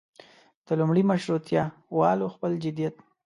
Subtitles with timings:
[0.65, 1.63] د لومړي مشروطیه
[1.97, 2.95] والو خپل جديت.